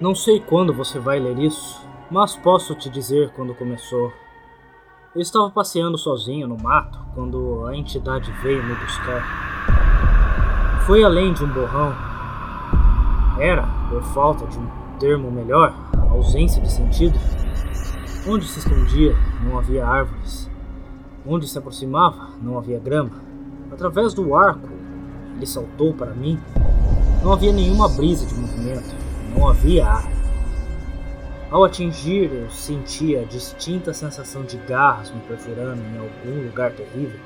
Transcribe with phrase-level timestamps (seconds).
[0.00, 1.78] Não sei quando você vai ler isso,
[2.10, 4.10] mas posso te dizer quando começou.
[5.14, 9.22] Eu estava passeando sozinho no mato quando a entidade veio me buscar.
[10.86, 11.94] Foi além de um borrão.
[13.38, 14.66] Era, por falta de um
[14.98, 15.74] termo melhor,
[16.08, 17.18] ausência de sentido.
[18.26, 19.14] Onde se escondia,
[19.44, 20.50] não havia árvores.
[21.26, 23.10] Onde se aproximava, não havia grama.
[23.70, 24.66] Através do arco,
[25.36, 26.40] ele saltou para mim.
[27.22, 29.09] Não havia nenhuma brisa de movimento.
[29.48, 30.12] Havia ar.
[31.50, 37.18] Ao atingir, eu sentia a distinta sensação de garras me perfurando em algum lugar terrível.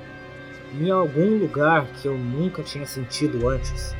[0.72, 3.94] Em algum lugar que eu nunca tinha sentido antes.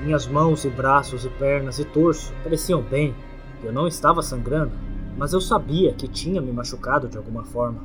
[0.00, 3.14] Minhas mãos e braços e pernas e torso pareciam bem.
[3.62, 4.72] Eu não estava sangrando,
[5.16, 7.80] mas eu sabia que tinha me machucado de alguma forma.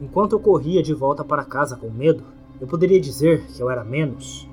[0.00, 2.24] Enquanto eu corria de volta para casa com medo,
[2.60, 4.48] eu poderia dizer que eu era menos.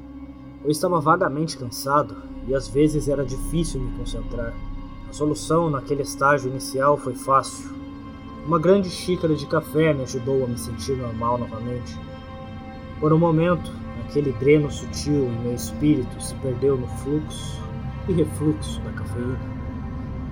[0.63, 4.53] Eu estava vagamente cansado e às vezes era difícil me concentrar.
[5.09, 7.69] A solução naquele estágio inicial foi fácil.
[8.45, 11.97] Uma grande xícara de café me ajudou a me sentir normal novamente.
[12.99, 13.71] Por um momento,
[14.05, 17.61] aquele dreno sutil em meu espírito se perdeu no fluxo
[18.07, 19.39] e refluxo da cafeína.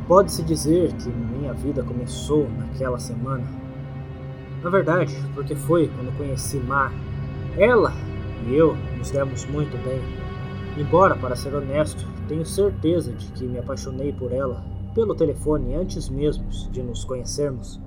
[0.08, 3.48] Pode-se dizer que minha vida começou naquela semana.
[4.62, 6.92] Na verdade, porque foi quando conheci Mar.
[7.58, 7.94] Ela
[8.46, 10.21] e eu nos demos muito bem.
[10.78, 14.64] Embora, para ser honesto, tenho certeza de que me apaixonei por ela
[14.96, 17.80] pelo telefone antes mesmo de nos conhecermos.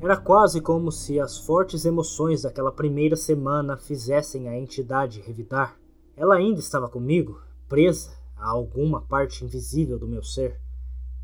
[0.00, 5.76] Era quase como se as fortes emoções daquela primeira semana fizessem a entidade revidar.
[6.16, 10.60] Ela ainda estava comigo, presa a alguma parte invisível do meu ser.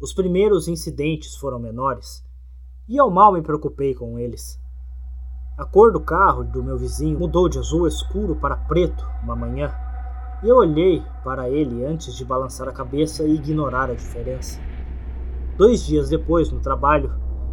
[0.00, 2.24] Os primeiros incidentes foram menores,
[2.88, 4.58] e eu mal me preocupei com eles.
[5.56, 9.72] A cor do carro do meu vizinho mudou de azul escuro para preto uma manhã,
[10.42, 14.60] eu olhei para ele antes de balançar a cabeça e ignorar a diferença.
[15.56, 17.12] Dois dias depois, no trabalho,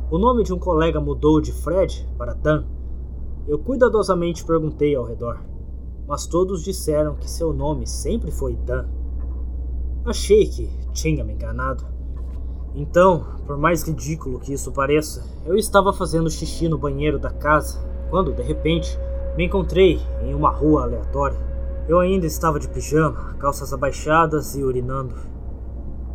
[0.10, 2.66] o nome de um colega mudou de Fred para Dan.
[3.48, 5.40] Eu cuidadosamente perguntei ao redor,
[6.08, 8.88] mas todos disseram que seu nome sempre foi Dan.
[10.04, 11.86] Achei que tinha me enganado.
[12.74, 17.80] Então, por mais ridículo que isso pareça, eu estava fazendo xixi no banheiro da casa
[18.10, 18.98] quando, de repente,
[19.38, 21.49] me encontrei em uma rua aleatória.
[21.90, 25.16] Eu ainda estava de pijama, calças abaixadas e urinando.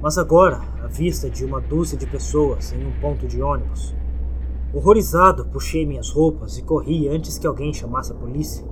[0.01, 3.93] Mas agora, à vista de uma dúzia de pessoas em um ponto de ônibus.
[4.73, 8.65] Horrorizado, puxei minhas roupas e corri antes que alguém chamasse a polícia.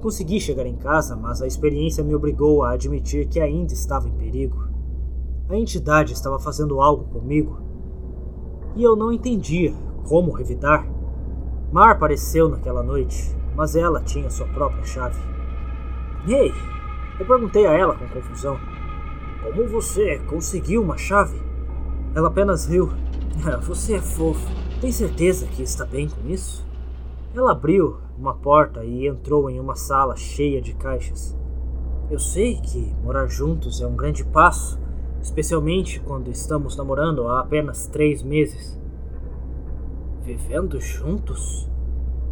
[0.00, 4.12] Consegui chegar em casa, mas a experiência me obrigou a admitir que ainda estava em
[4.12, 4.68] perigo.
[5.48, 7.60] A entidade estava fazendo algo comigo
[8.76, 10.88] e eu não entendia como revidar.
[11.72, 15.37] Mar apareceu naquela noite, mas ela tinha sua própria chave.
[16.32, 16.52] Ei!
[17.18, 18.58] Eu perguntei a ela com confusão.
[19.42, 21.40] Como você conseguiu uma chave?
[22.14, 22.90] Ela apenas riu.
[23.62, 24.46] Você é fofo.
[24.80, 26.66] Tem certeza que está bem com isso?
[27.34, 31.36] Ela abriu uma porta e entrou em uma sala cheia de caixas.
[32.10, 34.78] Eu sei que morar juntos é um grande passo,
[35.22, 38.80] especialmente quando estamos namorando há apenas três meses.
[40.22, 41.68] Vivendo juntos?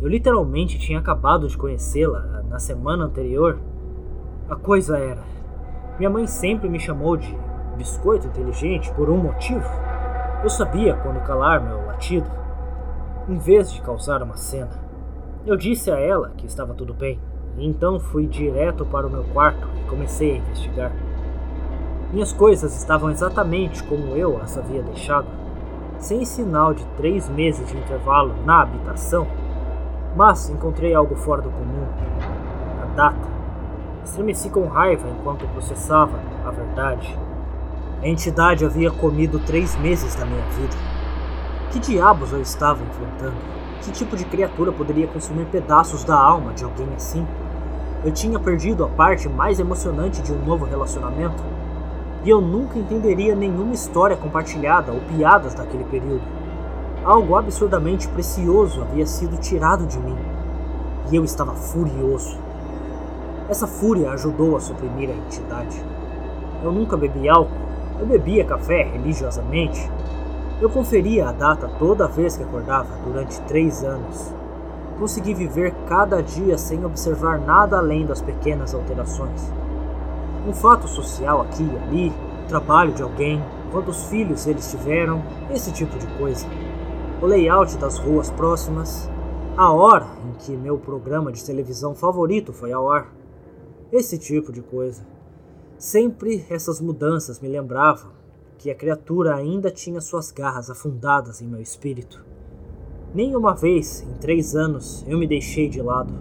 [0.00, 3.58] Eu literalmente tinha acabado de conhecê-la na semana anterior.
[4.48, 5.22] A coisa era:
[5.98, 7.36] minha mãe sempre me chamou de
[7.76, 9.68] biscoito inteligente por um motivo.
[10.40, 12.30] Eu sabia quando calar meu latido,
[13.28, 14.70] em vez de causar uma cena.
[15.44, 17.18] Eu disse a ela que estava tudo bem,
[17.56, 20.92] e então fui direto para o meu quarto e comecei a investigar.
[22.12, 25.26] Minhas coisas estavam exatamente como eu as havia deixado,
[25.98, 29.26] sem sinal de três meses de intervalo na habitação.
[30.14, 31.88] Mas encontrei algo fora do comum:
[32.80, 33.35] a data.
[34.06, 37.18] Estremeci com raiva enquanto processava a verdade.
[38.00, 40.76] A entidade havia comido três meses da minha vida.
[41.72, 43.34] Que diabos eu estava enfrentando?
[43.82, 47.26] Que tipo de criatura poderia consumir pedaços da alma de alguém assim?
[48.04, 51.42] Eu tinha perdido a parte mais emocionante de um novo relacionamento
[52.22, 56.22] e eu nunca entenderia nenhuma história compartilhada ou piadas daquele período.
[57.04, 60.16] Algo absurdamente precioso havia sido tirado de mim
[61.10, 62.45] e eu estava furioso.
[63.48, 65.80] Essa fúria ajudou a suprimir a entidade.
[66.62, 67.54] Eu nunca bebi álcool,
[68.00, 69.90] eu bebia café religiosamente.
[70.60, 74.34] Eu conferia a data toda vez que acordava durante três anos.
[74.98, 79.52] Consegui viver cada dia sem observar nada além das pequenas alterações
[80.46, 82.12] um fato social aqui e ali,
[82.48, 83.42] trabalho de alguém,
[83.72, 86.46] quantos filhos eles tiveram, esse tipo de coisa.
[87.20, 89.10] O layout das ruas próximas,
[89.56, 93.08] a hora em que meu programa de televisão favorito foi ao ar.
[93.92, 95.06] Esse tipo de coisa.
[95.78, 98.10] Sempre essas mudanças me lembravam
[98.58, 102.24] que a criatura ainda tinha suas garras afundadas em meu espírito.
[103.14, 106.12] Nenhuma vez, em três anos, eu me deixei de lado.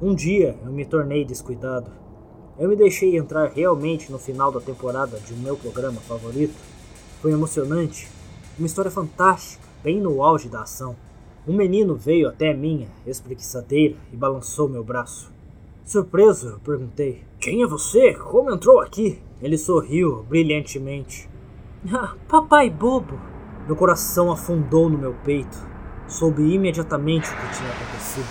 [0.00, 1.90] Um dia eu me tornei descuidado.
[2.58, 6.54] Eu me deixei entrar realmente no final da temporada de meu programa favorito.
[7.20, 8.08] Foi emocionante,
[8.58, 10.96] uma história fantástica, bem no auge da ação.
[11.46, 15.30] Um menino veio até minha espreguiçadeira e balançou meu braço.
[15.84, 18.14] Surpreso, perguntei: Quem é você?
[18.14, 19.20] Como entrou aqui?
[19.40, 21.28] Ele sorriu brilhantemente.
[21.92, 23.18] Ah, papai bobo!
[23.66, 25.58] Meu coração afundou no meu peito.
[26.06, 28.28] Soube imediatamente o que tinha acontecido.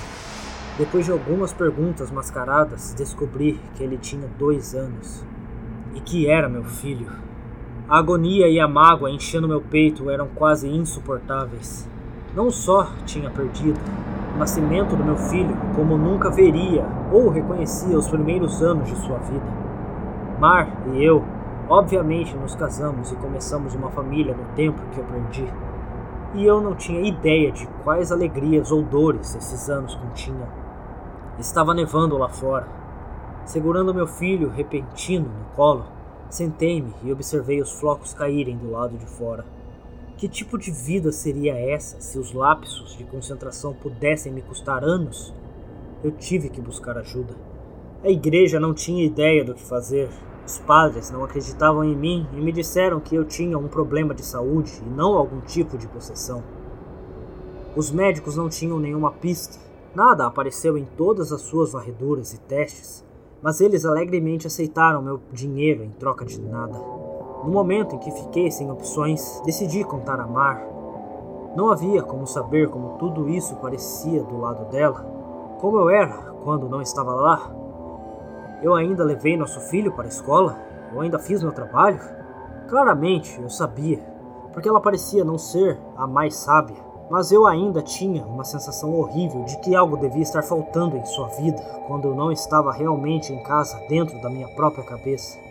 [0.77, 5.25] Depois de algumas perguntas mascaradas, descobri que ele tinha dois anos
[5.94, 7.12] e que era meu filho.
[7.89, 11.89] A agonia e a mágoa enchendo meu peito eram quase insuportáveis.
[12.33, 13.81] Não só tinha perdido
[14.41, 19.45] nascimento do meu filho como nunca veria ou reconhecia os primeiros anos de sua vida.
[20.39, 21.23] Mar e eu,
[21.69, 25.47] obviamente, nos casamos e começamos uma família no tempo que eu perdi.
[26.33, 30.47] E eu não tinha ideia de quais alegrias ou dores esses anos continham.
[31.37, 32.67] Estava nevando lá fora.
[33.45, 35.85] Segurando meu filho repentino no colo,
[36.31, 39.45] sentei-me e observei os flocos caírem do lado de fora.
[40.21, 45.33] Que tipo de vida seria essa se os lapsos de concentração pudessem me custar anos?
[46.03, 47.35] Eu tive que buscar ajuda.
[48.03, 50.12] A igreja não tinha ideia do que fazer.
[50.45, 54.23] Os padres não acreditavam em mim e me disseram que eu tinha um problema de
[54.23, 56.44] saúde e não algum tipo de possessão.
[57.75, 59.57] Os médicos não tinham nenhuma pista.
[59.95, 63.03] Nada apareceu em todas as suas varreduras e testes,
[63.41, 67.00] mas eles alegremente aceitaram meu dinheiro em troca de nada.
[67.43, 70.61] No momento em que fiquei sem opções, decidi contar a Mar.
[71.55, 75.03] Não havia como saber como tudo isso parecia do lado dela,
[75.59, 77.51] como eu era quando não estava lá.
[78.61, 80.55] Eu ainda levei nosso filho para a escola?
[80.93, 81.99] Eu ainda fiz meu trabalho?
[82.69, 83.99] Claramente eu sabia,
[84.53, 86.77] porque ela parecia não ser a mais sábia,
[87.09, 91.27] mas eu ainda tinha uma sensação horrível de que algo devia estar faltando em sua
[91.27, 95.50] vida quando eu não estava realmente em casa dentro da minha própria cabeça.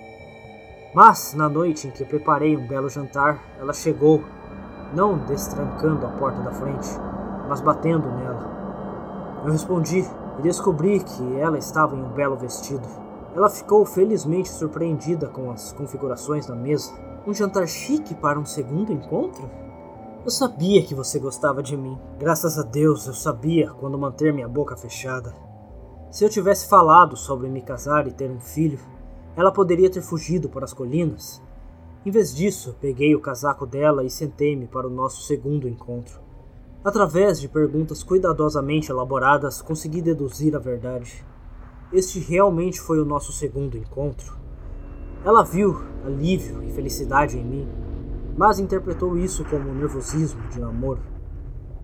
[0.92, 4.24] Mas, na noite em que preparei um belo jantar, ela chegou,
[4.92, 6.88] não destrancando a porta da frente,
[7.48, 9.40] mas batendo nela.
[9.44, 10.04] Eu respondi
[10.38, 12.86] e descobri que ela estava em um belo vestido.
[13.36, 16.92] Ela ficou felizmente surpreendida com as configurações da mesa.
[17.24, 19.48] Um jantar chique para um segundo encontro?
[20.24, 21.96] Eu sabia que você gostava de mim.
[22.18, 25.32] Graças a Deus eu sabia quando manter minha boca fechada.
[26.10, 28.80] Se eu tivesse falado sobre me casar e ter um filho,
[29.40, 31.42] ela poderia ter fugido para as colinas.
[32.04, 36.20] Em vez disso, peguei o casaco dela e sentei-me para o nosso segundo encontro.
[36.84, 41.24] Através de perguntas cuidadosamente elaboradas, consegui deduzir a verdade.
[41.90, 44.36] Este realmente foi o nosso segundo encontro.
[45.24, 47.68] Ela viu alívio e felicidade em mim,
[48.36, 51.00] mas interpretou isso como nervosismo de namoro.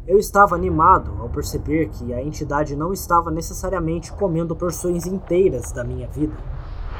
[0.06, 5.82] Eu estava animado ao perceber que a entidade não estava necessariamente comendo porções inteiras da
[5.82, 6.37] minha vida.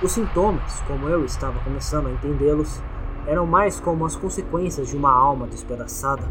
[0.03, 2.83] Os sintomas, como eu estava começando a entendê-los,
[3.27, 6.23] eram mais como as consequências de uma alma despedaçada.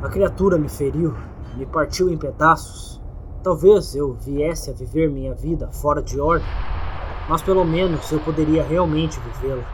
[0.00, 1.12] A criatura me feriu,
[1.56, 3.02] me partiu em pedaços.
[3.42, 6.46] Talvez eu viesse a viver minha vida fora de ordem,
[7.28, 9.64] mas pelo menos eu poderia realmente vivê-la.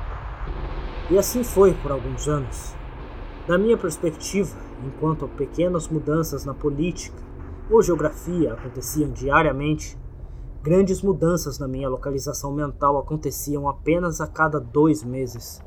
[1.10, 2.74] E assim foi por alguns anos.
[3.46, 7.22] Da minha perspectiva, enquanto pequenas mudanças na política
[7.70, 9.98] ou geografia aconteciam diariamente,
[10.66, 15.62] Grandes mudanças na minha localização mental aconteciam apenas a cada dois meses.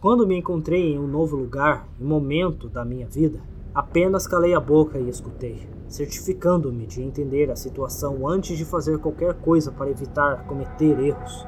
[0.00, 3.40] Quando me encontrei em um novo lugar e momento da minha vida,
[3.72, 9.34] apenas calei a boca e escutei, certificando-me de entender a situação antes de fazer qualquer
[9.34, 11.46] coisa para evitar cometer erros.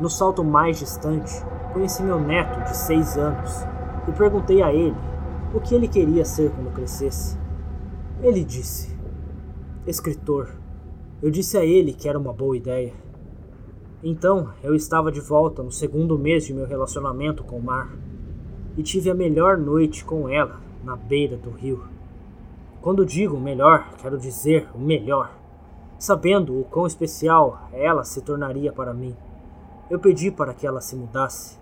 [0.00, 1.44] No salto mais distante,
[1.74, 3.66] conheci meu neto de seis anos
[4.08, 4.96] e perguntei a ele
[5.52, 7.38] o que ele queria ser quando crescesse.
[8.22, 8.98] Ele disse:
[9.86, 10.61] escritor.
[11.22, 12.92] Eu disse a ele que era uma boa ideia.
[14.02, 17.96] Então eu estava de volta no segundo mês de meu relacionamento com o mar
[18.76, 21.84] e tive a melhor noite com ela na beira do rio.
[22.80, 25.32] Quando digo melhor, quero dizer o melhor,
[25.96, 29.14] sabendo o quão especial ela se tornaria para mim.
[29.88, 31.56] Eu pedi para que ela se mudasse.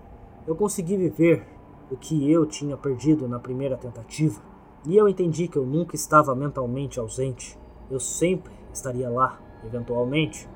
[0.47, 1.47] Eu consegui viver
[1.91, 4.41] o que eu tinha perdido na primeira tentativa,
[4.87, 7.59] e eu entendi que eu nunca estava mentalmente ausente.
[7.91, 10.49] Eu sempre estaria lá eventualmente.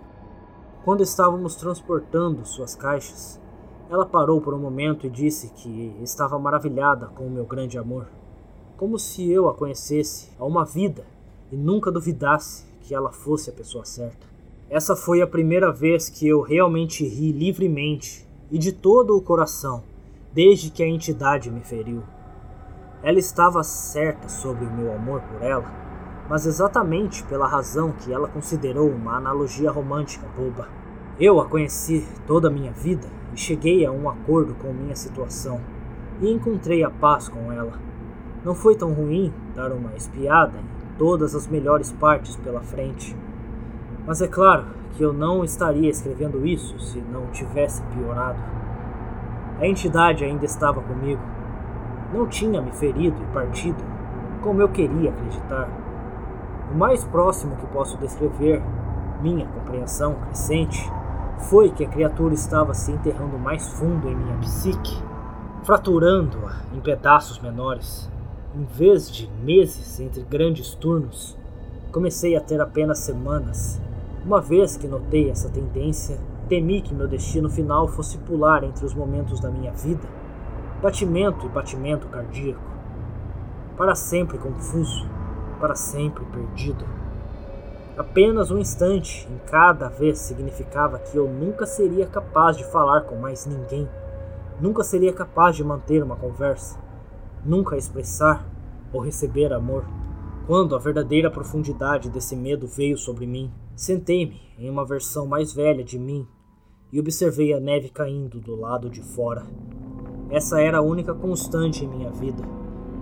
[0.85, 3.41] Quando estávamos transportando suas caixas,
[3.91, 8.07] ela parou por um momento e disse que estava maravilhada com o meu grande amor,
[8.77, 11.05] como se eu a conhecesse há uma vida
[11.53, 14.27] e nunca duvidasse que ela fosse a pessoa certa.
[14.69, 19.85] Essa foi a primeira vez que eu realmente ri livremente e de todo o coração,
[20.33, 22.03] desde que a entidade me feriu.
[23.03, 25.84] Ela estava certa sobre o meu amor por ela,
[26.29, 30.69] mas exatamente pela razão que ela considerou uma analogia romântica boba.
[31.19, 35.61] Eu a conheci toda a minha vida e cheguei a um acordo com minha situação
[36.21, 37.79] e encontrei a paz com ela.
[38.45, 43.17] Não foi tão ruim dar uma espiada em todas as melhores partes pela frente.
[44.07, 44.67] Mas é claro
[44.97, 48.39] que eu não estaria escrevendo isso se não tivesse piorado.
[49.61, 51.23] A entidade ainda estava comigo.
[52.13, 53.83] Não tinha me ferido e partido,
[54.43, 55.84] como eu queria acreditar.
[56.73, 58.63] O mais próximo que posso descrever,
[59.21, 60.91] minha compreensão crescente,
[61.39, 65.03] foi que a criatura estava se enterrando mais fundo em minha psique,
[65.63, 68.11] fraturando-a em pedaços menores.
[68.55, 71.37] Em vez de meses entre grandes turnos,
[71.93, 73.81] comecei a ter apenas semanas.
[74.25, 76.19] Uma vez que notei essa tendência,
[76.49, 80.07] temi que meu destino final fosse pular entre os momentos da minha vida,
[80.83, 82.61] batimento e batimento cardíaco,
[83.77, 85.09] para sempre confuso,
[85.65, 86.85] para sempre perdido.
[87.97, 93.17] Apenas um instante em cada vez significava que eu nunca seria capaz de falar com
[93.17, 93.89] mais ninguém,
[94.61, 96.79] nunca seria capaz de manter uma conversa,
[97.43, 98.47] nunca expressar
[98.93, 99.87] ou receber amor.
[100.47, 105.83] Quando a verdadeira profundidade desse medo veio sobre mim, sentei-me em uma versão mais velha
[105.83, 106.29] de mim
[106.93, 109.47] e observei a neve caindo do lado de fora.
[110.29, 112.45] Essa era a única constante em minha vida.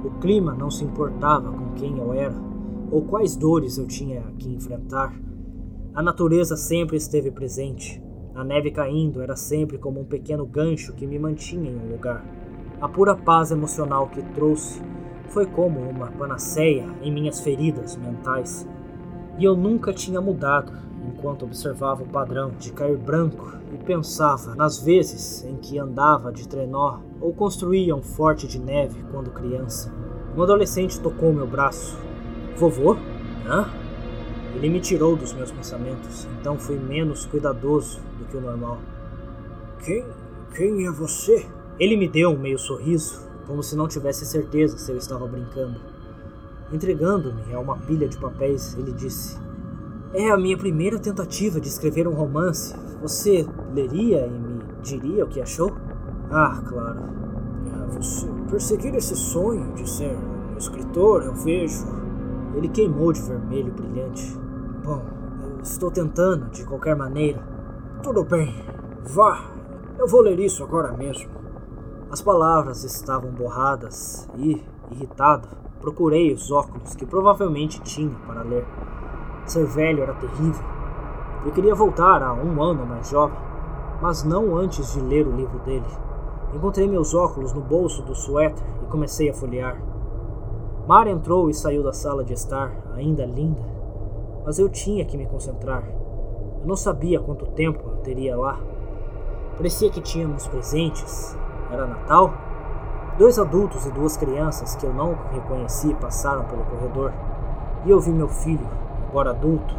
[0.05, 2.52] O clima não se importava com quem eu era
[2.93, 5.19] ou quais dores eu tinha que enfrentar.
[5.95, 8.03] A natureza sempre esteve presente.
[8.35, 12.23] A neve caindo era sempre como um pequeno gancho que me mantinha em um lugar.
[12.81, 14.83] A pura paz emocional que trouxe
[15.29, 18.69] foi como uma panaceia em minhas feridas mentais.
[19.39, 20.73] E eu nunca tinha mudado
[21.09, 26.47] enquanto observava o padrão de cair branco e pensava nas vezes em que andava de
[26.47, 29.91] trenó ou construía um forte de neve quando criança.
[30.37, 32.12] Um adolescente tocou meu braço
[32.57, 32.97] Vovô?
[33.47, 33.69] Hã?
[34.55, 38.79] Ele me tirou dos meus pensamentos, então fui menos cuidadoso do que o normal.
[39.85, 40.05] Quem.
[40.55, 41.47] quem é você?
[41.79, 45.81] Ele me deu um meio sorriso, como se não tivesse certeza se eu estava brincando.
[46.71, 49.39] Entregando-me a uma pilha de papéis, ele disse:
[50.13, 52.75] É a minha primeira tentativa de escrever um romance.
[53.01, 55.75] Você leria e me diria o que achou?
[56.31, 57.01] Ah, claro.
[57.67, 60.15] É, você perseguir esse sonho de ser
[60.55, 62.02] um escritor, eu vejo
[62.55, 64.39] ele queimou de vermelho brilhante.
[64.85, 65.03] Bom,
[65.43, 67.43] eu estou tentando de qualquer maneira.
[68.03, 68.55] Tudo bem,
[69.05, 69.45] vá.
[69.99, 71.31] Eu vou ler isso agora mesmo.
[72.11, 75.49] As palavras estavam borradas e, irritado,
[75.81, 78.67] procurei os óculos que provavelmente tinha para ler.
[79.47, 80.65] Ser velho era terrível.
[81.45, 83.37] Eu queria voltar a um ano mais jovem,
[84.01, 85.87] mas não antes de ler o livro dele.
[86.53, 89.92] Encontrei meus óculos no bolso do suéter e comecei a folhear.
[90.87, 93.63] Mar entrou e saiu da sala de estar, ainda linda,
[94.45, 95.85] mas eu tinha que me concentrar.
[96.61, 98.59] Eu não sabia quanto tempo eu teria lá.
[99.57, 101.39] Parecia que tínhamos presentes.
[101.71, 102.33] Era Natal?
[103.17, 107.13] Dois adultos e duas crianças que eu não reconheci passaram pelo corredor.
[107.85, 108.67] E eu vi meu filho,
[109.09, 109.77] agora adulto,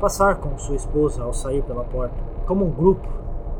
[0.00, 2.16] passar com sua esposa ao sair pela porta.
[2.46, 3.06] Como um grupo,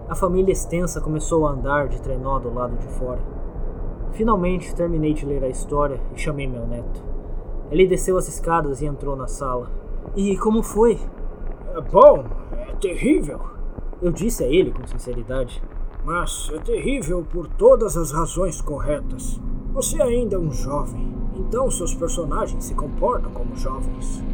[0.08, 3.35] a família extensa começou a andar de trenó do lado de fora.
[4.16, 7.04] Finalmente terminei de ler a história e chamei meu neto.
[7.70, 9.70] Ele desceu as escadas e entrou na sala.
[10.16, 10.98] E como foi?
[11.74, 13.40] É bom, é terrível.
[14.00, 15.62] Eu disse a ele com sinceridade.
[16.02, 19.38] Mas é terrível por todas as razões corretas.
[19.74, 24.24] Você ainda é um jovem, então seus personagens se comportam como jovens.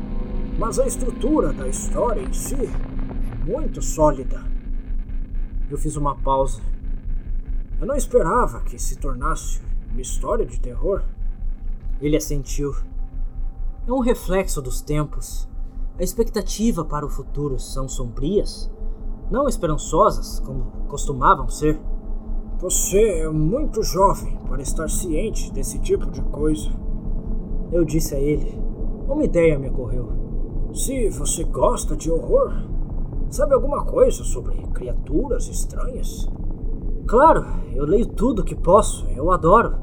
[0.61, 4.45] Mas a estrutura da história em si é muito sólida.
[5.69, 6.61] Eu fiz uma pausa.
[7.81, 11.03] Eu não esperava que se tornasse uma história de terror?
[12.01, 12.75] Ele assentiu.
[13.87, 15.49] É um reflexo dos tempos.
[15.99, 18.71] A expectativa para o futuro são sombrias,
[19.31, 21.79] não esperançosas como costumavam ser.
[22.59, 26.71] Você é muito jovem para estar ciente desse tipo de coisa.
[27.71, 28.59] Eu disse a ele.
[29.09, 30.13] Uma ideia me ocorreu.
[30.73, 32.53] Se você gosta de horror,
[33.29, 36.29] sabe alguma coisa sobre criaturas estranhas?
[37.13, 39.75] Claro, eu leio tudo que posso, eu adoro.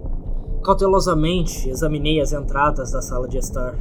[0.63, 3.77] Cautelosamente examinei as entradas da sala de estar.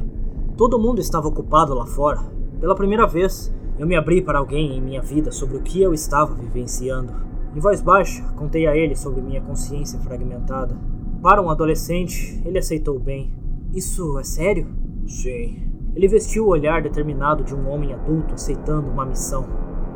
[0.55, 2.19] Todo mundo estava ocupado lá fora.
[2.59, 5.95] Pela primeira vez, eu me abri para alguém em minha vida sobre o que eu
[5.95, 7.11] estava vivenciando.
[7.55, 10.77] Em voz baixa, contei a ele sobre minha consciência fragmentada.
[11.19, 13.33] Para um adolescente, ele aceitou bem.
[13.73, 14.67] Isso é sério?
[15.07, 15.57] Sim.
[15.95, 19.43] Ele vestiu o olhar determinado de um homem adulto aceitando uma missão.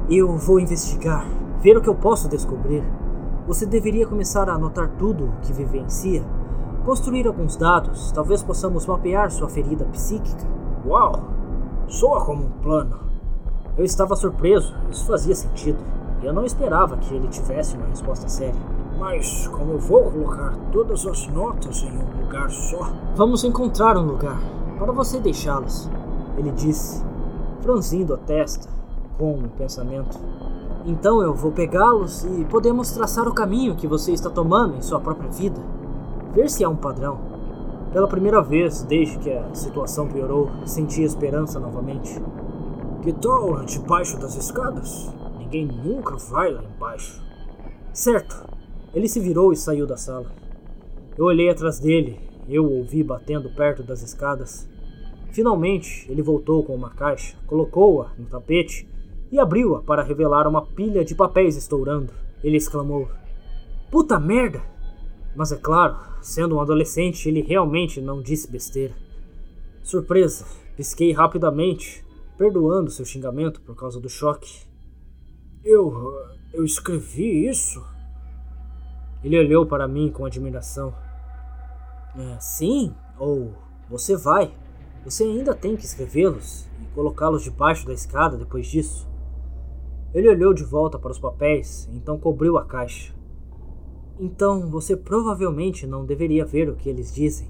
[0.10, 1.29] Eu vou investigar,
[1.62, 2.83] ver o que eu posso descobrir.
[3.45, 6.23] Você deveria começar a anotar tudo o que vivencia,
[6.85, 10.47] construir alguns dados, talvez possamos mapear sua ferida psíquica.
[10.85, 11.23] Uau!
[11.88, 13.00] Soa como um plano.
[13.77, 15.79] Eu estava surpreso, isso fazia sentido.
[16.21, 18.62] Eu não esperava que ele tivesse uma resposta séria.
[18.97, 22.89] Mas como eu vou colocar todas as notas em um lugar só?
[23.15, 24.39] Vamos encontrar um lugar
[24.77, 25.89] para você deixá-las,
[26.38, 27.03] ele disse,
[27.62, 28.69] franzindo a testa
[29.17, 30.17] com um pensamento.
[30.86, 35.00] Então eu vou pegá-los e podemos traçar o caminho que você está tomando em sua
[35.00, 35.62] própria vida.
[36.34, 37.22] Ver se há um padrão.
[37.94, 42.22] Pela primeira vez desde que a situação piorou, senti esperança novamente.
[43.02, 45.10] Que tal debaixo das escadas?
[45.38, 47.22] Ninguém nunca vai lá embaixo.
[47.94, 48.46] Certo.
[48.94, 50.32] Ele se virou e saiu da sala.
[51.18, 54.68] Eu olhei atrás dele, eu o ouvi batendo perto das escadas.
[55.32, 58.88] Finalmente, ele voltou com uma caixa, colocou-a no tapete
[59.34, 62.13] e abriu-a para revelar uma pilha de papéis estourando.
[62.44, 63.10] Ele exclamou:
[63.90, 64.62] Puta merda!
[65.36, 68.94] Mas é claro, sendo um adolescente, ele realmente não disse besteira.
[69.82, 70.46] Surpresa,
[70.78, 72.06] pisquei rapidamente,
[72.38, 74.68] perdoando seu xingamento por causa do choque.
[75.63, 76.13] Eu.
[76.54, 77.84] eu escrevi isso?
[79.24, 80.94] Ele olhou para mim com admiração.
[82.16, 83.52] É, sim, ou
[83.90, 84.54] você vai.
[85.04, 89.12] Você ainda tem que escrevê-los e colocá-los debaixo da escada depois disso.
[90.13, 93.13] Ele olhou de volta para os papéis, então cobriu a caixa.
[94.20, 97.48] Então você provavelmente não deveria ver o que eles dizem.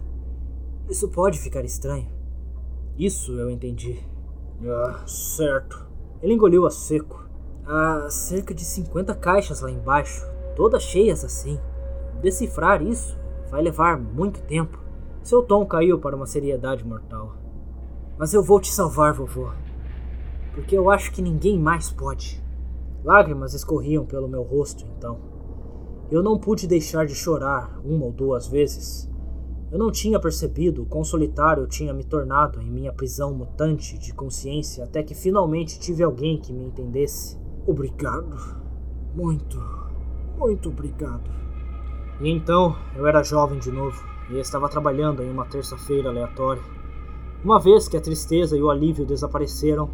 [0.89, 2.07] Isso pode ficar estranho.
[2.97, 3.99] Isso eu entendi.
[4.65, 5.85] Ah, certo.
[6.21, 7.27] Ele engoliu a seco.
[7.65, 11.59] Há cerca de 50 caixas lá embaixo, todas cheias assim.
[12.21, 13.17] Decifrar isso
[13.49, 14.79] vai levar muito tempo.
[15.21, 17.35] Seu tom caiu para uma seriedade mortal.
[18.17, 19.51] Mas eu vou te salvar, vovô.
[20.53, 22.42] Porque eu acho que ninguém mais pode.
[23.03, 25.19] Lágrimas escorriam pelo meu rosto então.
[26.09, 29.11] Eu não pude deixar de chorar uma ou duas vezes.
[29.71, 33.97] Eu não tinha percebido o quão solitário eu tinha me tornado em minha prisão mutante
[33.97, 37.37] de consciência até que finalmente tive alguém que me entendesse.
[37.65, 38.37] Obrigado.
[39.15, 39.59] Muito,
[40.37, 41.29] muito obrigado.
[42.21, 46.61] E então eu era jovem de novo e estava trabalhando em uma terça-feira aleatória.
[47.43, 49.89] Uma vez que a tristeza e o alívio desapareceram,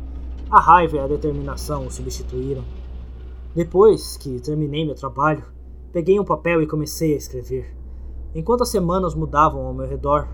[0.52, 2.64] a raiva e a determinação o substituíram.
[3.60, 5.44] Depois que terminei meu trabalho,
[5.92, 7.76] peguei um papel e comecei a escrever.
[8.34, 10.30] Enquanto as semanas mudavam ao meu redor,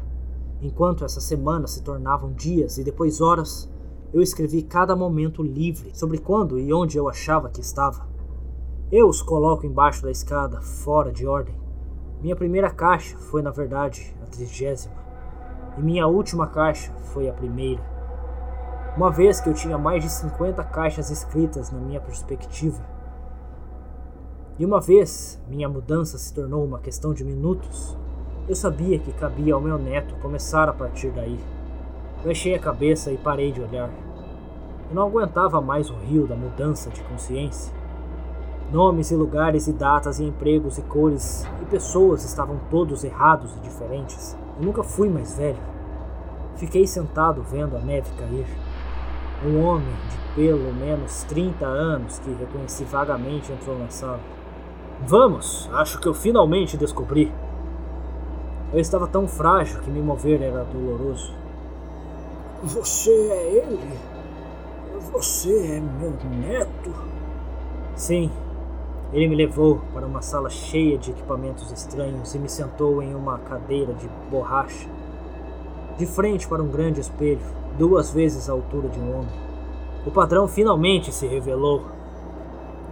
[0.62, 3.68] enquanto essas semanas se tornavam dias e depois horas,
[4.14, 8.08] eu escrevi cada momento livre sobre quando e onde eu achava que estava.
[8.92, 11.60] Eu os coloco embaixo da escada, fora de ordem.
[12.22, 14.94] Minha primeira caixa foi, na verdade, a trigésima,
[15.80, 17.82] e minha última caixa foi a primeira.
[18.96, 22.94] Uma vez que eu tinha mais de 50 caixas escritas na minha perspectiva,
[24.58, 27.98] e uma vez minha mudança se tornou uma questão de minutos,
[28.48, 31.40] eu sabia que cabia ao meu neto começar a partir daí.
[32.24, 33.90] Baixei a cabeça e parei de olhar.
[34.90, 37.74] Eu não aguentava mais o rio da mudança de consciência.
[38.72, 43.60] Nomes e lugares e datas e empregos e cores e pessoas estavam todos errados e
[43.60, 44.38] diferentes.
[44.58, 45.60] Eu nunca fui mais velho.
[46.56, 48.48] Fiquei sentado vendo a neve cair.
[49.46, 54.35] Um homem de pelo menos 30 anos que reconheci vagamente entrou na sala.
[55.02, 57.32] Vamos, acho que eu finalmente descobri.
[58.74, 61.34] Eu estava tão frágil que me mover era doloroso.
[62.64, 64.00] Você é ele?
[65.12, 66.94] Você é meu neto?
[67.96, 68.32] Sim.
[69.14, 73.38] Ele me levou para uma sala cheia de equipamentos estranhos e me sentou em uma
[73.40, 74.90] cadeira de borracha,
[75.98, 77.40] de frente para um grande espelho,
[77.78, 79.46] duas vezes a altura de um homem.
[80.06, 81.84] O padrão finalmente se revelou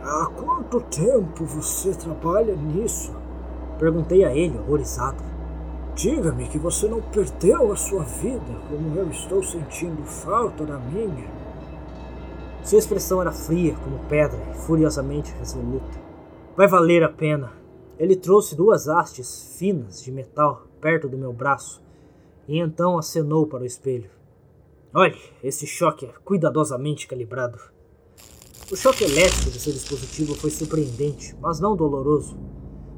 [0.06, 3.14] Há quanto tempo você trabalha nisso?
[3.80, 5.24] Perguntei a ele, horrorizado.
[5.96, 11.32] Diga-me que você não perdeu a sua vida como eu estou sentindo falta da minha.
[12.66, 15.98] Sua expressão era fria como pedra e furiosamente resoluta.
[16.58, 17.54] Vai valer a pena.
[17.98, 21.82] Ele trouxe duas hastes finas de metal perto do meu braço
[22.46, 24.10] e então acenou para o espelho.
[24.94, 27.58] Olhe, esse choque é cuidadosamente calibrado.
[28.74, 32.36] O choque elétrico do seu dispositivo foi surpreendente, mas não doloroso.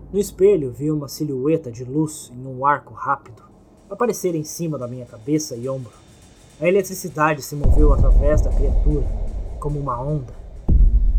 [0.09, 3.43] No espelho vi uma silhueta de luz em um arco rápido
[3.89, 5.91] aparecer em cima da minha cabeça e ombro.
[6.61, 9.05] A eletricidade se moveu através da criatura,
[9.59, 10.33] como uma onda,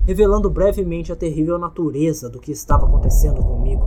[0.07, 3.85] revelando brevemente a terrível natureza do que estava acontecendo comigo.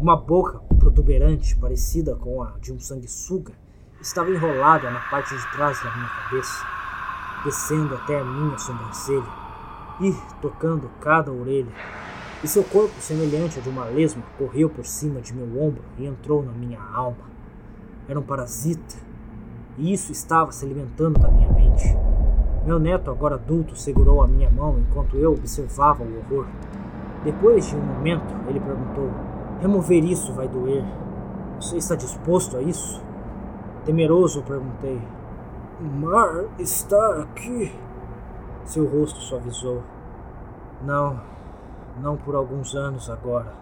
[0.00, 3.52] Uma boca protuberante, parecida com a de um sanguessuga,
[4.00, 6.64] estava enrolada na parte de trás da minha cabeça,
[7.44, 9.43] descendo até a minha sobrancelha
[10.00, 11.72] e tocando cada orelha.
[12.42, 16.04] e seu corpo, semelhante a de uma lesma, correu por cima de meu ombro e
[16.04, 17.32] entrou na minha alma.
[18.06, 18.96] Era um parasita,
[19.78, 21.96] e isso estava se alimentando da minha mente.
[22.66, 26.46] Meu neto, agora adulto, segurou a minha mão enquanto eu observava o horror.
[27.24, 29.10] Depois de um momento, ele perguntou:
[29.60, 30.84] Remover isso vai doer.
[31.60, 33.02] Você está disposto a isso?
[33.84, 35.00] Temeroso, perguntei:
[35.80, 37.72] Mar está aqui.
[38.64, 39.82] Seu rosto suavizou.
[40.82, 41.20] Não,
[42.00, 43.52] não por alguns anos agora.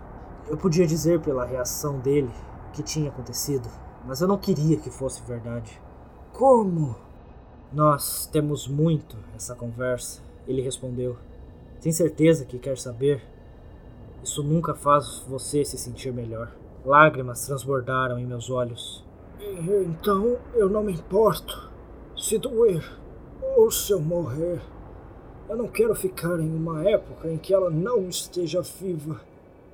[0.49, 2.31] Eu podia dizer pela reação dele
[2.69, 3.69] o que tinha acontecido,
[4.05, 5.81] mas eu não queria que fosse verdade.
[6.33, 6.97] Como?
[7.73, 11.17] Nós temos muito essa conversa, ele respondeu.
[11.81, 13.23] Tem certeza que quer saber?
[14.23, 16.53] Isso nunca faz você se sentir melhor.
[16.85, 19.05] Lágrimas transbordaram em meus olhos.
[19.41, 21.71] Então eu não me importo.
[22.17, 22.85] Se doer
[23.57, 24.61] ou se eu morrer,
[25.53, 29.21] eu não quero ficar em uma época em que ela não esteja viva.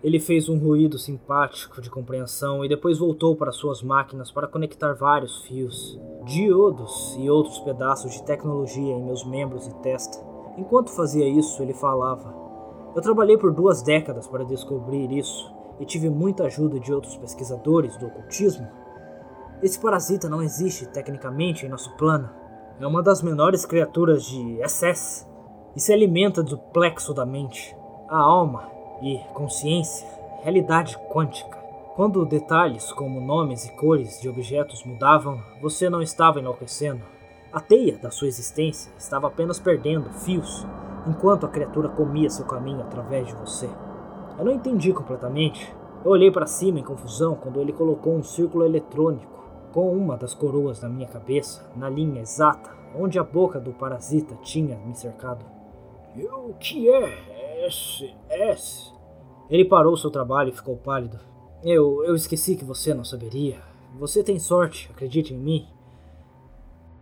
[0.03, 4.93] Ele fez um ruído simpático de compreensão e depois voltou para suas máquinas para conectar
[4.95, 10.19] vários fios, diodos e outros pedaços de tecnologia em meus membros e testa.
[10.57, 12.35] Enquanto fazia isso, ele falava:
[12.97, 17.97] Eu trabalhei por duas décadas para descobrir isso e tive muita ajuda de outros pesquisadores
[17.99, 18.67] do ocultismo.
[19.63, 22.29] Esse parasita não existe tecnicamente em nosso plano.
[22.81, 25.29] É uma das menores criaturas de SS
[25.79, 27.73] e se alimenta do plexo da mente.
[28.09, 28.69] A alma
[29.01, 30.09] e consciência,
[30.43, 31.57] realidade quântica.
[31.95, 37.05] Quando detalhes como nomes e cores de objetos mudavam, você não estava enlouquecendo.
[37.53, 40.67] A teia da sua existência estava apenas perdendo fios
[41.07, 43.71] enquanto a criatura comia seu caminho através de você.
[44.37, 45.73] Eu não entendi completamente.
[46.05, 50.35] Eu olhei para cima em confusão quando ele colocou um círculo eletrônico com uma das
[50.35, 55.58] coroas na minha cabeça, na linha exata onde a boca do parasita tinha me cercado.
[56.19, 58.93] E o que é S.
[59.49, 61.17] Ele parou seu trabalho e ficou pálido.
[61.63, 63.63] Eu, eu esqueci que você não saberia.
[64.01, 65.69] Você tem sorte, acredite em mim.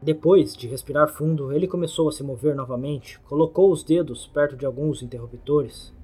[0.02, 4.66] Depois de respirar fundo, ele começou a se mover novamente, colocou os dedos perto de
[4.66, 5.94] alguns interruptores.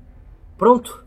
[0.56, 1.04] Pronto!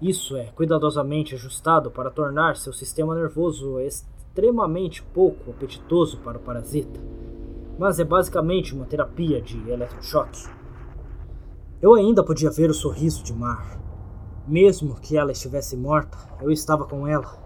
[0.00, 6.98] Isso é cuidadosamente ajustado para tornar seu sistema nervoso extremamente pouco apetitoso para o parasita,
[7.78, 10.61] mas é basicamente uma terapia de eletrochoque.
[11.82, 13.76] Eu ainda podia ver o sorriso de Mar.
[14.46, 17.36] Mesmo que ela estivesse morta, eu estava com ela,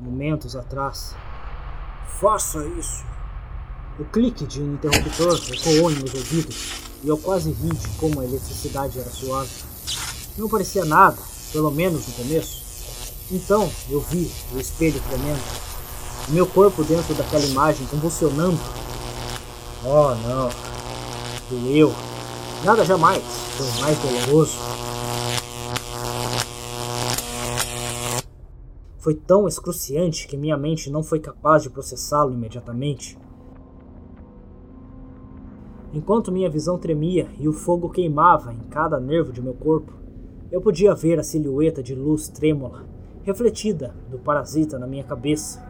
[0.00, 1.16] momentos atrás.
[2.20, 3.04] Faça isso.
[3.98, 8.20] O clique de um interruptor ecoou em meus ouvidos e eu quase vi de como
[8.20, 9.50] a eletricidade era suave.
[10.38, 11.18] Não parecia nada,
[11.52, 12.62] pelo menos no começo.
[13.32, 15.42] Então eu vi o espelho tremendo,
[16.28, 18.60] meu corpo dentro daquela imagem convulsionando.
[19.84, 20.50] Oh não,
[21.50, 21.92] doeu.
[22.64, 23.20] Nada jamais
[23.56, 24.56] foi mais doloroso.
[28.98, 33.18] Foi tão excruciante que minha mente não foi capaz de processá-lo imediatamente.
[35.92, 39.92] Enquanto minha visão tremia e o fogo queimava em cada nervo de meu corpo,
[40.52, 42.84] eu podia ver a silhueta de luz trêmula,
[43.24, 45.60] refletida do parasita na minha cabeça,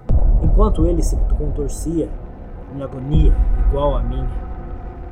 [0.45, 2.11] enquanto ele se contorcia
[2.77, 3.35] em agonia
[3.67, 4.52] igual a minha.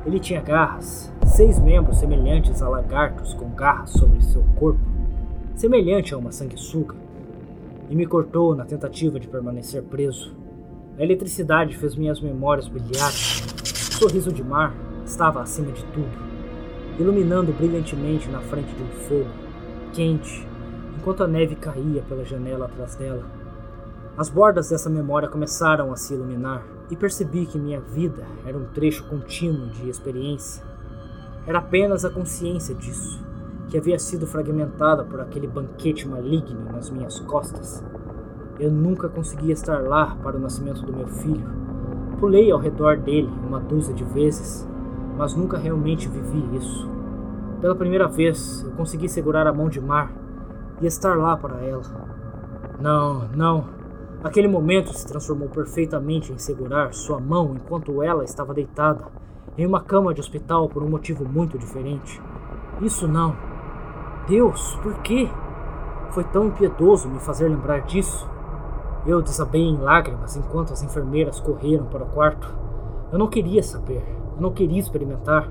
[0.04, 4.80] Ele tinha garras, seis membros semelhantes a lagartos com garras sobre seu corpo,
[5.54, 6.94] semelhante a uma sanguessuga,
[7.90, 10.34] e me cortou na tentativa de permanecer preso.
[10.98, 13.10] A eletricidade fez minhas memórias brilhar.
[13.10, 16.10] O sorriso de mar estava acima de tudo,
[16.98, 19.30] iluminando brilhantemente na frente de um fogo,
[19.92, 20.46] quente,
[20.96, 23.39] enquanto a neve caía pela janela atrás dela.
[24.16, 28.64] As bordas dessa memória começaram a se iluminar e percebi que minha vida era um
[28.64, 30.64] trecho contínuo de experiência.
[31.46, 33.24] Era apenas a consciência disso,
[33.68, 37.82] que havia sido fragmentada por aquele banquete maligno nas minhas costas.
[38.58, 41.48] Eu nunca consegui estar lá para o nascimento do meu filho.
[42.18, 44.68] Pulei ao redor dele uma dúzia de vezes,
[45.16, 46.90] mas nunca realmente vivi isso.
[47.60, 50.12] Pela primeira vez, eu consegui segurar a mão de Mar
[50.80, 51.82] e estar lá para ela.
[52.80, 53.64] Não, não,
[54.22, 59.06] Aquele momento se transformou perfeitamente em segurar sua mão enquanto ela estava deitada
[59.56, 62.20] em uma cama de hospital por um motivo muito diferente.
[62.82, 63.34] Isso não.
[64.28, 65.28] Deus, por quê?
[66.10, 68.28] Foi tão impiedoso me fazer lembrar disso.
[69.06, 72.54] Eu desabei em lágrimas enquanto as enfermeiras correram para o quarto.
[73.10, 74.04] Eu não queria saber,
[74.36, 75.50] eu não queria experimentar.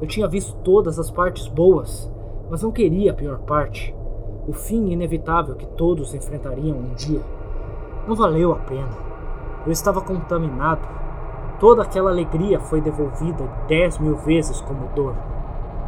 [0.00, 2.12] Eu tinha visto todas as partes boas,
[2.50, 3.94] mas não queria a pior parte
[4.46, 7.20] o fim inevitável que todos enfrentariam um dia.
[8.06, 8.90] Não valeu a pena.
[9.64, 10.80] Eu estava contaminado.
[11.60, 15.14] Toda aquela alegria foi devolvida dez mil vezes como dor.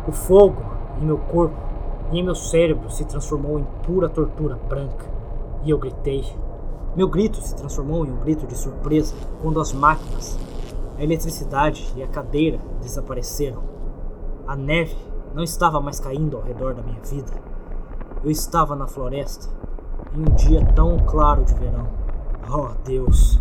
[0.07, 0.62] O fogo
[1.00, 1.57] em meu corpo
[2.12, 5.05] e em meu cérebro se transformou em pura tortura branca.
[5.64, 6.24] E eu gritei.
[6.94, 10.38] Meu grito se transformou em um grito de surpresa quando as máquinas,
[10.96, 13.62] a eletricidade e a cadeira desapareceram.
[14.46, 14.96] A neve
[15.35, 17.33] não estava mais caindo ao redor da minha vida.
[18.22, 19.48] Eu estava na floresta,
[20.14, 22.03] em um dia tão claro de verão.
[22.50, 23.40] Oh, Deus!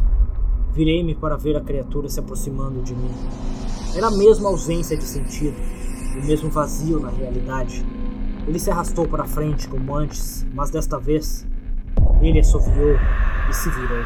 [0.71, 3.11] Virei-me para ver a criatura se aproximando de mim.
[3.95, 5.55] Era a mesma ausência de sentido,
[6.17, 7.85] o mesmo vazio na realidade.
[8.47, 11.45] Ele se arrastou para frente como antes, mas desta vez
[12.21, 12.95] ele assoviou
[13.49, 14.03] e se virou.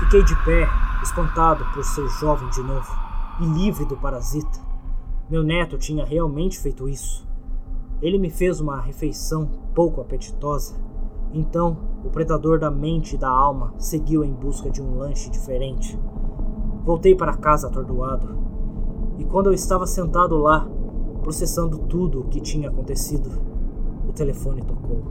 [0.00, 0.68] Fiquei de pé,
[1.02, 2.92] espantado por ser jovem de novo
[3.40, 4.60] e livre do parasita.
[5.28, 7.26] Meu neto tinha realmente feito isso.
[8.00, 10.76] Ele me fez uma refeição pouco apetitosa.
[11.32, 15.98] Então, o predador da mente e da alma seguiu em busca de um lanche diferente.
[16.84, 18.28] Voltei para casa atordoado.
[19.18, 20.68] E quando eu estava sentado lá,
[21.22, 23.30] processando tudo o que tinha acontecido,
[24.08, 25.02] o telefone tocou.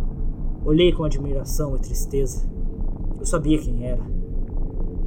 [0.64, 2.50] Olhei com admiração e tristeza.
[3.20, 4.04] Eu sabia quem era.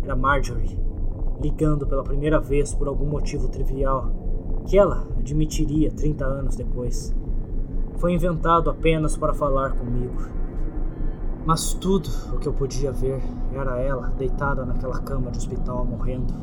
[0.03, 0.79] Era Marjorie,
[1.41, 4.11] ligando pela primeira vez por algum motivo trivial,
[4.67, 7.15] que ela admitiria 30 anos depois.
[7.97, 10.38] Foi inventado apenas para falar comigo.
[11.49, 13.23] Mas tudo o que eu podia ver
[13.55, 16.35] era ela deitada naquela cama de hospital morrendo.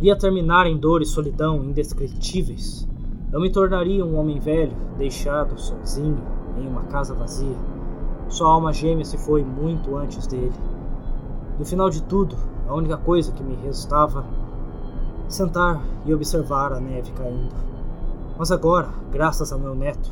[0.00, 2.88] Ia terminar em dor e solidão indescritíveis.
[3.32, 6.20] Eu me tornaria um homem velho, deixado sozinho
[6.58, 7.56] em uma casa vazia.
[8.28, 10.50] Sua alma gêmea se foi muito antes dele.
[11.56, 12.34] No final de tudo,
[12.66, 14.24] a única coisa que me restava
[15.28, 17.54] sentar e observar a neve caindo.
[18.36, 20.10] Mas agora, graças ao meu neto,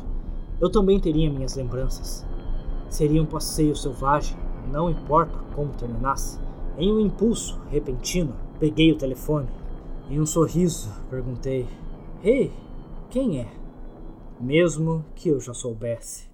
[0.61, 2.25] eu também teria minhas lembranças.
[2.93, 4.37] Seria um passeio selvagem,
[4.71, 6.39] não importa como terminasse.
[6.77, 9.47] Em um impulso repentino, peguei o telefone.
[10.11, 11.67] Em um sorriso, perguntei:
[12.23, 12.51] Ei,
[13.09, 13.47] quem é?
[14.39, 16.32] Mesmo que eu já soubesse.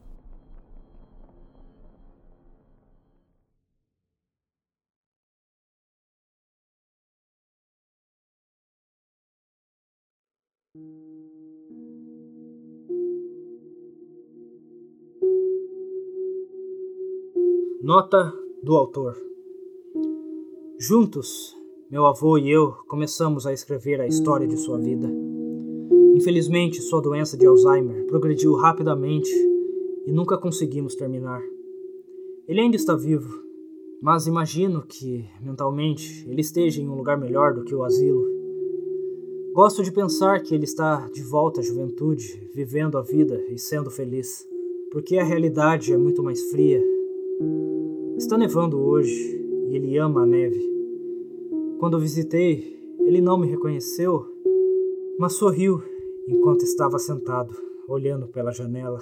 [17.89, 19.17] Nota do autor.
[20.77, 21.57] Juntos,
[21.89, 25.09] meu avô e eu começamos a escrever a história de sua vida.
[26.15, 29.31] Infelizmente, sua doença de Alzheimer progrediu rapidamente
[30.05, 31.41] e nunca conseguimos terminar.
[32.47, 33.43] Ele ainda está vivo,
[33.99, 38.23] mas imagino que, mentalmente, ele esteja em um lugar melhor do que o asilo.
[39.51, 43.89] Gosto de pensar que ele está de volta à juventude, vivendo a vida e sendo
[43.89, 44.47] feliz,
[44.91, 46.87] porque a realidade é muito mais fria
[48.19, 50.59] Está nevando hoje e ele ama a neve.
[51.79, 54.25] Quando o visitei, ele não me reconheceu,
[55.17, 55.81] mas sorriu
[56.27, 57.55] enquanto estava sentado,
[57.87, 58.99] olhando pela janela.